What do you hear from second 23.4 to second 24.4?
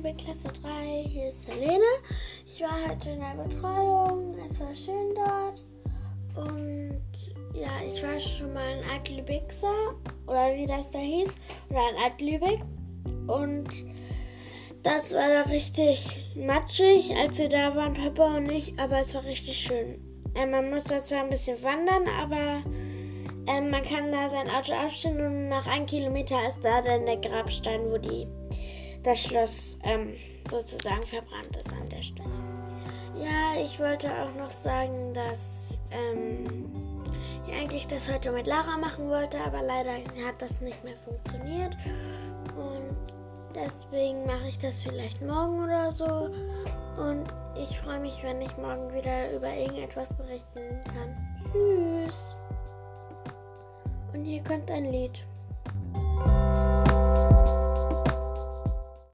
ähm, man kann da